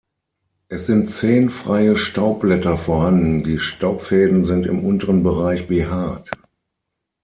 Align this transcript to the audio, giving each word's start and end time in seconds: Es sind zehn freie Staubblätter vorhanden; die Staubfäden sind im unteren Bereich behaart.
Es 0.67 0.87
sind 0.87 1.11
zehn 1.11 1.51
freie 1.51 1.95
Staubblätter 1.95 2.75
vorhanden; 2.75 3.43
die 3.43 3.59
Staubfäden 3.59 4.45
sind 4.45 4.65
im 4.65 4.83
unteren 4.83 5.21
Bereich 5.21 5.67
behaart. 5.67 6.31